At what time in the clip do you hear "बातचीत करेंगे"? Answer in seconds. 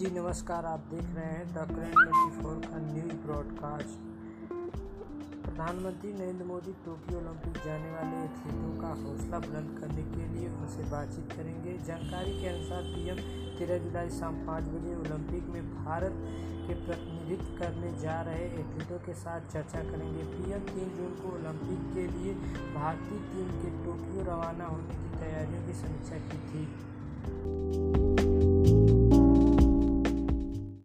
10.90-11.76